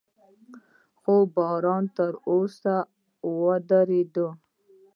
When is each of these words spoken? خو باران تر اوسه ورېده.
خو 0.99 1.15
باران 1.35 1.83
تر 1.95 2.13
اوسه 2.29 2.75
ورېده. 3.39 4.27